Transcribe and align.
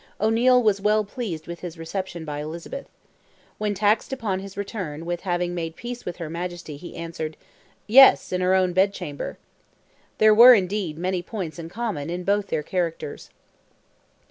O'Neil 0.19 0.63
was 0.63 0.81
well 0.81 1.03
pleased 1.03 1.45
with 1.45 1.59
his 1.59 1.77
reception 1.77 2.25
by 2.25 2.39
Elizabeth. 2.41 2.87
When 3.59 3.75
taxed 3.75 4.11
upon 4.11 4.39
his 4.39 4.57
return 4.57 5.05
with 5.05 5.21
having 5.21 5.53
made 5.53 5.75
peace 5.75 6.05
with 6.05 6.15
her 6.17 6.27
Majesty, 6.27 6.75
he 6.75 6.95
answered—"Yes, 6.95 8.31
in 8.31 8.41
her 8.41 8.55
own 8.55 8.73
bed 8.73 8.93
chamber." 8.95 9.37
There 10.17 10.33
were, 10.33 10.55
indeed, 10.55 10.97
many 10.97 11.21
points 11.21 11.59
in 11.59 11.69
common 11.69 12.09
in 12.09 12.23
both 12.23 12.47
their 12.47 12.63
characters. 12.63 13.29